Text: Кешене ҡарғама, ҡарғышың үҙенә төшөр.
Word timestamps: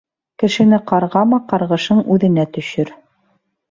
Кешене 0.43 0.79
ҡарғама, 0.93 1.41
ҡарғышың 1.53 2.03
үҙенә 2.17 2.51
төшөр. 2.59 2.95